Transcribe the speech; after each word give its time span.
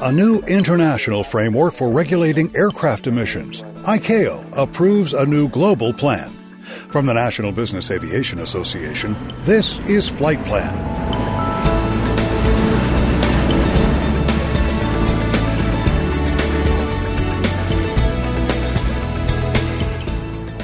A 0.00 0.12
new 0.12 0.38
international 0.46 1.24
framework 1.24 1.74
for 1.74 1.90
regulating 1.90 2.54
aircraft 2.54 3.08
emissions, 3.08 3.64
ICAO, 3.82 4.46
approves 4.56 5.12
a 5.12 5.26
new 5.26 5.48
global 5.48 5.92
plan. 5.92 6.30
From 6.88 7.04
the 7.04 7.14
National 7.14 7.50
Business 7.50 7.90
Aviation 7.90 8.38
Association, 8.38 9.16
this 9.42 9.80
is 9.88 10.08
Flight 10.08 10.44
Plan. 10.44 10.72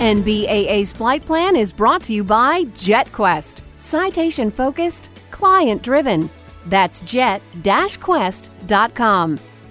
NBAA's 0.00 0.90
flight 0.90 1.26
plan 1.26 1.54
is 1.54 1.70
brought 1.70 2.02
to 2.04 2.14
you 2.14 2.24
by 2.24 2.64
JetQuest. 2.64 3.60
Citation 3.76 4.50
focused, 4.50 5.10
client 5.30 5.82
driven. 5.82 6.30
That's 6.66 7.00
jet-quest.com. 7.00 7.38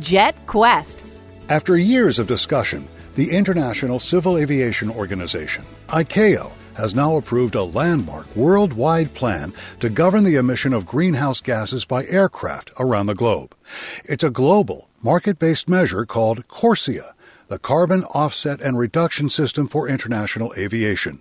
JetQuest. 0.00 1.02
After 1.48 1.76
years 1.76 2.18
of 2.18 2.26
discussion, 2.26 2.88
the 3.14 3.30
International 3.32 3.98
Civil 3.98 4.38
Aviation 4.38 4.90
Organization, 4.90 5.64
ICAO, 5.88 6.52
has 6.76 6.94
now 6.94 7.16
approved 7.16 7.56
a 7.56 7.64
landmark 7.64 8.34
worldwide 8.36 9.12
plan 9.12 9.52
to 9.80 9.90
govern 9.90 10.22
the 10.22 10.36
emission 10.36 10.72
of 10.72 10.86
greenhouse 10.86 11.40
gases 11.40 11.84
by 11.84 12.04
aircraft 12.06 12.70
around 12.78 13.06
the 13.06 13.16
globe. 13.16 13.56
It's 14.04 14.22
a 14.22 14.30
global, 14.30 14.88
market 15.02 15.40
based 15.40 15.68
measure 15.68 16.06
called 16.06 16.46
CORSIA, 16.46 17.14
the 17.48 17.58
Carbon 17.58 18.04
Offset 18.14 18.60
and 18.60 18.78
Reduction 18.78 19.28
System 19.28 19.66
for 19.66 19.88
International 19.88 20.54
Aviation. 20.56 21.20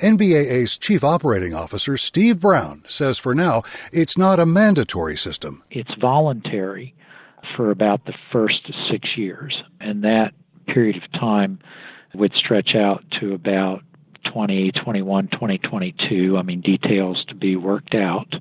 NBAA's 0.00 0.78
Chief 0.78 1.02
Operating 1.02 1.54
Officer 1.54 1.96
Steve 1.96 2.40
Brown 2.40 2.82
says 2.88 3.18
for 3.18 3.34
now 3.34 3.62
it's 3.92 4.18
not 4.18 4.38
a 4.38 4.46
mandatory 4.46 5.16
system. 5.16 5.62
It's 5.70 5.94
voluntary 6.00 6.94
for 7.56 7.70
about 7.70 8.04
the 8.06 8.14
first 8.32 8.70
six 8.90 9.16
years, 9.16 9.62
and 9.80 10.02
that 10.04 10.34
period 10.66 10.96
of 10.96 11.12
time 11.12 11.58
would 12.14 12.32
stretch 12.34 12.74
out 12.74 13.04
to 13.20 13.34
about 13.34 13.82
2021, 14.24 15.28
2022. 15.28 16.36
I 16.36 16.42
mean, 16.42 16.60
details 16.60 17.24
to 17.28 17.34
be 17.34 17.56
worked 17.56 17.94
out. 17.94 18.34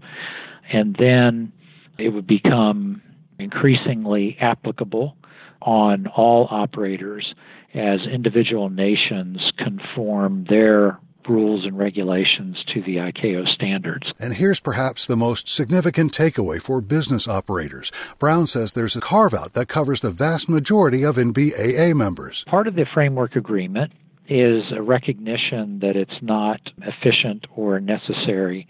And 0.72 0.95
then 0.99 1.52
it 1.97 2.09
would 2.09 2.27
become 2.27 3.02
increasingly 3.39 4.38
applicable 4.39 5.16
on 5.61 6.08
all 6.08 6.47
operators 6.49 7.33
as 7.73 8.02
individual 8.02 8.70
nations 8.70 9.52
conform 9.58 10.45
their 10.49 10.99
rules 11.27 11.65
and 11.65 11.77
regulations 11.77 12.63
to 12.73 12.81
the 12.81 12.97
ICAO 12.97 13.47
standards. 13.53 14.11
And 14.19 14.35
here's 14.35 14.59
perhaps 14.59 15.05
the 15.05 15.15
most 15.15 15.47
significant 15.47 16.13
takeaway 16.13 16.61
for 16.61 16.81
business 16.81 17.27
operators. 17.27 17.91
Brown 18.19 18.47
says 18.47 18.73
there's 18.73 18.95
a 18.95 19.01
carve 19.01 19.33
out 19.33 19.53
that 19.53 19.67
covers 19.67 20.01
the 20.01 20.11
vast 20.11 20.49
majority 20.49 21.03
of 21.03 21.15
NBAA 21.15 21.93
members. 21.95 22.43
Part 22.45 22.67
of 22.67 22.75
the 22.75 22.85
framework 22.93 23.35
agreement 23.35 23.91
is 24.27 24.63
a 24.71 24.81
recognition 24.81 25.79
that 25.79 25.95
it's 25.95 26.21
not 26.21 26.59
efficient 26.81 27.45
or 27.55 27.79
necessary 27.79 28.67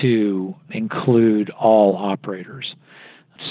to 0.00 0.54
include 0.70 1.50
all 1.50 1.96
operators. 1.96 2.74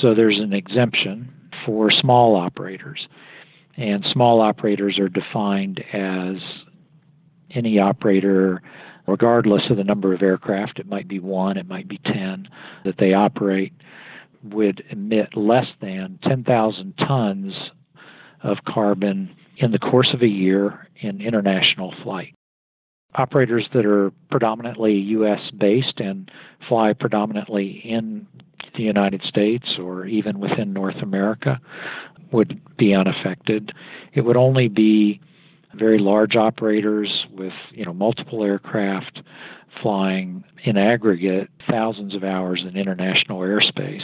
So 0.02 0.14
there's 0.14 0.40
an 0.40 0.54
exemption 0.54 1.34
for 1.66 1.92
small 1.92 2.36
operators. 2.36 3.08
And 3.76 4.06
small 4.12 4.42
operators 4.42 5.00
are 5.00 5.10
defined 5.10 5.84
as 5.94 6.36
any 7.54 7.80
operator, 7.80 8.62
regardless 9.08 9.64
of 9.70 9.78
the 9.78 9.84
number 9.84 10.14
of 10.14 10.22
aircraft, 10.22 10.80
it 10.80 10.88
might 10.88 11.08
be 11.08 11.20
one, 11.20 11.58
it 11.58 11.68
might 11.68 11.88
be 11.88 12.00
10, 12.06 12.48
that 12.86 12.96
they 12.98 13.14
operate, 13.14 13.74
would 14.44 14.84
emit 14.90 15.36
less 15.36 15.68
than 15.82 16.20
10,000 16.24 16.94
tons 16.98 17.54
of 18.44 18.58
carbon 18.68 19.34
in 19.58 19.72
the 19.72 19.80
course 19.80 20.10
of 20.14 20.22
a 20.22 20.28
year 20.28 20.88
in 21.02 21.22
international 21.22 21.94
flight. 22.04 22.36
Operators 23.16 23.68
that 23.74 23.86
are 23.86 24.12
predominantly 24.32 24.94
U.S. 24.94 25.40
based 25.58 26.00
and 26.00 26.30
fly 26.68 26.94
predominantly 26.94 27.82
in 27.86 28.28
the 28.76 28.84
United 28.84 29.22
States 29.24 29.78
or 29.80 30.06
even 30.06 30.40
within 30.40 30.74
North 30.74 30.98
America 31.02 31.60
would 32.32 32.60
be 32.76 32.94
unaffected. 32.94 33.72
It 34.14 34.22
would 34.22 34.36
only 34.36 34.68
be 34.68 35.22
very 35.76 36.00
large 36.00 36.36
operators 36.36 37.26
with 37.32 37.54
you 37.72 37.86
know 37.86 37.94
multiple 37.94 38.44
aircraft 38.44 39.20
flying 39.82 40.44
in 40.64 40.78
aggregate 40.78 41.50
thousands 41.70 42.16
of 42.16 42.24
hours 42.24 42.64
in 42.68 42.78
international 42.78 43.40
airspace 43.40 44.04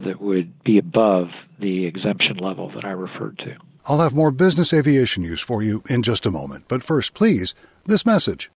that 0.00 0.20
would 0.20 0.62
be 0.64 0.78
above 0.78 1.28
the 1.60 1.86
exemption 1.86 2.36
level 2.38 2.70
that 2.74 2.84
I 2.84 2.90
referred 2.90 3.38
to. 3.38 3.56
I'll 3.86 4.00
have 4.00 4.14
more 4.14 4.30
business 4.30 4.72
aviation 4.72 5.22
news 5.22 5.40
for 5.40 5.62
you 5.62 5.82
in 5.88 6.02
just 6.02 6.26
a 6.26 6.30
moment, 6.30 6.64
but 6.68 6.82
first, 6.82 7.14
please, 7.14 7.54
this 7.84 8.06
message. 8.06 8.50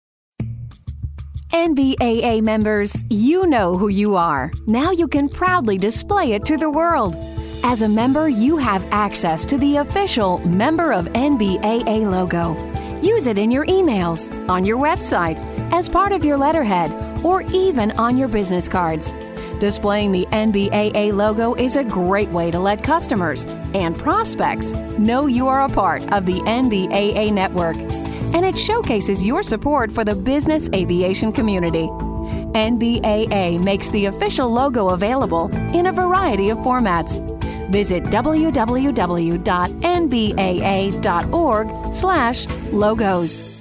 NBAA 1.52 2.42
members, 2.42 3.06
you 3.10 3.46
know 3.46 3.78
who 3.78 3.88
you 3.88 4.16
are. 4.16 4.52
Now 4.66 4.92
you 4.92 5.08
can 5.08 5.30
proudly 5.30 5.78
display 5.78 6.34
it 6.34 6.46
to 6.46 6.58
the 6.58 6.70
world. 6.70 7.16
As 7.66 7.82
a 7.82 7.88
member, 7.88 8.28
you 8.28 8.58
have 8.58 8.86
access 8.92 9.46
to 9.46 9.58
the 9.58 9.78
official 9.78 10.40
Member 10.40 10.92
of 10.92 11.06
NBAA 11.14 12.06
logo. 12.12 12.58
Use 13.02 13.26
it 13.26 13.38
in 13.38 13.52
your 13.52 13.66
emails, 13.68 14.30
on 14.50 14.66
your 14.66 14.78
website, 14.78 15.40
as 15.72 15.88
part 15.88 16.12
of 16.12 16.26
your 16.26 16.38
letterhead, 16.38 16.92
or 17.24 17.42
even 17.54 17.92
on 17.92 18.18
your 18.18 18.28
business 18.28 18.68
cards. 18.68 19.14
Displaying 19.60 20.12
the 20.12 20.26
NBAA 20.26 21.14
logo 21.14 21.54
is 21.54 21.78
a 21.78 21.86
great 21.86 22.30
way 22.30 22.52
to 22.52 22.60
let 22.60 22.84
customers 22.84 23.46
and 23.74 23.98
prospects 23.98 24.74
know 25.00 25.28
you 25.28 25.48
are 25.48 25.62
a 25.62 25.70
part 25.70 26.04
of 26.12 26.26
the 26.26 26.42
NBAA 26.42 27.32
network. 27.32 27.78
And 27.78 28.46
it 28.46 28.58
showcases 28.58 29.26
your 29.26 29.42
support 29.42 29.90
for 29.90 30.04
the 30.04 30.16
business 30.16 30.70
aviation 30.74 31.32
community. 31.32 31.88
NBAA 32.54 33.64
makes 33.64 33.90
the 33.90 34.06
official 34.08 34.50
logo 34.50 34.90
available 34.90 35.50
in 35.74 35.88
a 35.88 35.94
variety 35.94 36.50
of 36.50 36.58
formats. 36.60 37.22
Visit 37.70 38.04
www.nbaa.org 38.06 38.64
slash 41.94 42.48
logos. 42.72 43.54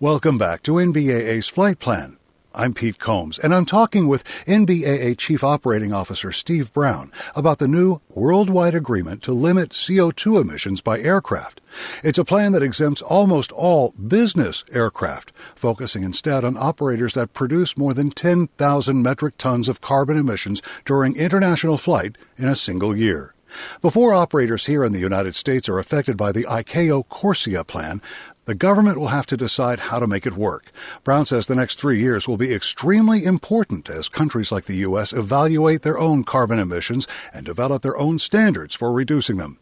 Welcome 0.00 0.38
back 0.38 0.62
to 0.62 0.72
NBAA's 0.72 1.48
Flight 1.48 1.78
Plan. 1.78 2.19
I'm 2.52 2.74
Pete 2.74 2.98
Combs, 2.98 3.38
and 3.38 3.54
I'm 3.54 3.64
talking 3.64 4.08
with 4.08 4.24
NBAA 4.44 5.16
Chief 5.16 5.44
Operating 5.44 5.92
Officer 5.92 6.32
Steve 6.32 6.72
Brown 6.72 7.12
about 7.36 7.58
the 7.58 7.68
new 7.68 8.00
worldwide 8.08 8.74
agreement 8.74 9.22
to 9.22 9.32
limit 9.32 9.70
CO2 9.70 10.40
emissions 10.40 10.80
by 10.80 10.98
aircraft. 10.98 11.60
It's 12.02 12.18
a 12.18 12.24
plan 12.24 12.50
that 12.52 12.62
exempts 12.62 13.02
almost 13.02 13.52
all 13.52 13.92
business 13.92 14.64
aircraft, 14.72 15.32
focusing 15.54 16.02
instead 16.02 16.44
on 16.44 16.56
operators 16.56 17.14
that 17.14 17.34
produce 17.34 17.78
more 17.78 17.94
than 17.94 18.10
10,000 18.10 19.00
metric 19.00 19.38
tons 19.38 19.68
of 19.68 19.80
carbon 19.80 20.16
emissions 20.16 20.60
during 20.84 21.14
international 21.14 21.78
flight 21.78 22.18
in 22.36 22.48
a 22.48 22.56
single 22.56 22.96
year. 22.96 23.32
Before 23.80 24.14
operators 24.14 24.66
here 24.66 24.84
in 24.84 24.92
the 24.92 24.98
United 24.98 25.34
States 25.34 25.68
are 25.68 25.78
affected 25.78 26.16
by 26.16 26.32
the 26.32 26.44
ICAO 26.44 27.08
CORSIA 27.08 27.64
plan, 27.64 28.00
the 28.46 28.54
government 28.56 28.98
will 28.98 29.08
have 29.08 29.26
to 29.26 29.36
decide 29.36 29.78
how 29.78 30.00
to 30.00 30.08
make 30.08 30.26
it 30.26 30.32
work. 30.32 30.70
Brown 31.04 31.24
says 31.24 31.46
the 31.46 31.54
next 31.54 31.78
three 31.78 32.00
years 32.00 32.26
will 32.26 32.36
be 32.36 32.52
extremely 32.52 33.24
important 33.24 33.88
as 33.88 34.08
countries 34.08 34.50
like 34.50 34.64
the 34.64 34.78
U.S. 34.78 35.12
evaluate 35.12 35.82
their 35.82 35.98
own 35.98 36.24
carbon 36.24 36.58
emissions 36.58 37.06
and 37.32 37.46
develop 37.46 37.82
their 37.82 37.96
own 37.96 38.18
standards 38.18 38.74
for 38.74 38.92
reducing 38.92 39.36
them. 39.36 39.58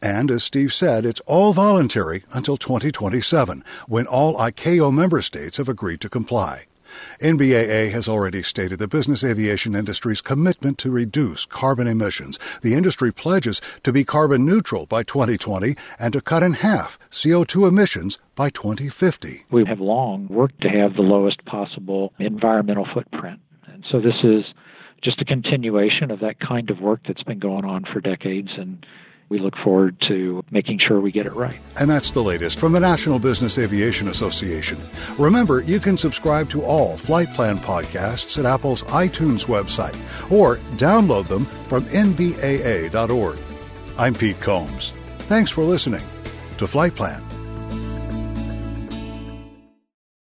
And 0.00 0.30
as 0.30 0.44
Steve 0.44 0.72
said, 0.72 1.04
it's 1.04 1.20
all 1.26 1.52
voluntary 1.52 2.22
until 2.32 2.56
2027, 2.56 3.64
when 3.88 4.06
all 4.06 4.36
ICAO 4.36 4.92
member 4.94 5.20
states 5.20 5.56
have 5.56 5.68
agreed 5.68 6.00
to 6.02 6.08
comply. 6.08 6.67
NBAA 7.20 7.90
has 7.90 8.08
already 8.08 8.42
stated 8.42 8.78
the 8.78 8.88
business 8.88 9.24
aviation 9.24 9.74
industry's 9.74 10.20
commitment 10.20 10.78
to 10.78 10.90
reduce 10.90 11.46
carbon 11.46 11.86
emissions. 11.86 12.38
The 12.62 12.74
industry 12.74 13.12
pledges 13.12 13.60
to 13.82 13.92
be 13.92 14.04
carbon 14.04 14.44
neutral 14.44 14.86
by 14.86 15.02
2020 15.02 15.76
and 15.98 16.12
to 16.12 16.20
cut 16.20 16.42
in 16.42 16.54
half 16.54 16.98
CO2 17.10 17.68
emissions 17.68 18.18
by 18.34 18.50
2050. 18.50 19.44
We 19.50 19.64
have 19.66 19.80
long 19.80 20.28
worked 20.28 20.60
to 20.62 20.68
have 20.68 20.94
the 20.94 21.02
lowest 21.02 21.44
possible 21.44 22.12
environmental 22.18 22.86
footprint. 22.92 23.40
And 23.66 23.84
so 23.90 24.00
this 24.00 24.16
is 24.22 24.44
just 25.02 25.20
a 25.20 25.24
continuation 25.24 26.10
of 26.10 26.20
that 26.20 26.40
kind 26.40 26.70
of 26.70 26.80
work 26.80 27.00
that's 27.06 27.22
been 27.22 27.38
going 27.38 27.64
on 27.64 27.84
for 27.92 28.00
decades 28.00 28.50
and 28.56 28.84
we 29.28 29.38
look 29.38 29.54
forward 29.62 29.96
to 30.08 30.42
making 30.50 30.78
sure 30.78 31.00
we 31.00 31.12
get 31.12 31.26
it 31.26 31.34
right. 31.34 31.58
And 31.80 31.90
that's 31.90 32.10
the 32.10 32.22
latest 32.22 32.58
from 32.58 32.72
the 32.72 32.80
National 32.80 33.18
Business 33.18 33.58
Aviation 33.58 34.08
Association. 34.08 34.78
Remember, 35.18 35.60
you 35.62 35.80
can 35.80 35.98
subscribe 35.98 36.48
to 36.50 36.62
all 36.62 36.96
Flight 36.96 37.32
Plan 37.34 37.58
podcasts 37.58 38.38
at 38.38 38.46
Apple's 38.46 38.82
iTunes 38.84 39.46
website 39.46 39.96
or 40.30 40.56
download 40.76 41.28
them 41.28 41.44
from 41.68 41.84
NBAA.org. 41.84 43.38
I'm 43.98 44.14
Pete 44.14 44.40
Combs. 44.40 44.92
Thanks 45.20 45.50
for 45.50 45.64
listening 45.64 46.04
to 46.58 46.66
Flight 46.66 46.94
Plan. 46.94 47.27